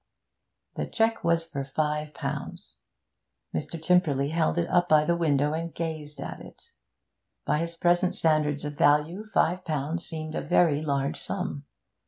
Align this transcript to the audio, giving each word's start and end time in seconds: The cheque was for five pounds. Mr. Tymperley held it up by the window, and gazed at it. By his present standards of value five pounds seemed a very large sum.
The 0.77 0.87
cheque 0.87 1.23
was 1.23 1.45
for 1.45 1.63
five 1.63 2.15
pounds. 2.15 2.73
Mr. 3.53 3.79
Tymperley 3.79 4.31
held 4.31 4.57
it 4.57 4.67
up 4.67 4.89
by 4.89 5.05
the 5.05 5.15
window, 5.15 5.53
and 5.53 5.71
gazed 5.75 6.19
at 6.19 6.41
it. 6.41 6.71
By 7.45 7.59
his 7.59 7.75
present 7.77 8.15
standards 8.15 8.65
of 8.65 8.73
value 8.75 9.23
five 9.23 9.63
pounds 9.63 10.03
seemed 10.03 10.33
a 10.33 10.41
very 10.41 10.81
large 10.81 11.19
sum. 11.19 11.65